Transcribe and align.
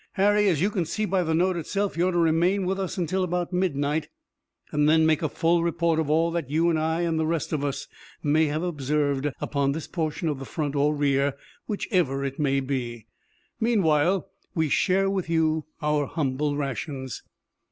Harry, 0.13 0.47
as 0.47 0.59
you 0.63 0.71
can 0.71 0.83
see 0.83 1.05
by 1.05 1.21
the 1.21 1.35
note 1.35 1.55
itself, 1.55 1.95
you're 1.95 2.11
to 2.11 2.17
remain 2.17 2.65
with 2.65 2.79
us 2.79 2.97
until 2.97 3.23
about 3.23 3.53
midnight, 3.53 4.09
and 4.71 4.89
then 4.89 5.05
make 5.05 5.21
a 5.21 5.29
full 5.29 5.61
report 5.61 5.99
of 5.99 6.09
all 6.09 6.31
that 6.31 6.49
you 6.49 6.71
and 6.71 6.79
I 6.79 7.01
and 7.01 7.19
the 7.19 7.25
rest 7.27 7.53
of 7.53 7.63
us 7.63 7.87
may 8.23 8.45
have 8.47 8.63
observed 8.63 9.31
upon 9.39 9.73
this 9.73 9.85
portion 9.85 10.27
of 10.27 10.39
the 10.39 10.43
front 10.45 10.75
or 10.75 10.95
rear, 10.95 11.35
whichever 11.67 12.25
it 12.25 12.39
may 12.39 12.61
be. 12.61 13.05
Meanwhile 13.59 14.27
we 14.55 14.69
share 14.69 15.07
with 15.07 15.29
you 15.29 15.67
our 15.83 16.07
humble 16.07 16.57
rations." 16.57 17.21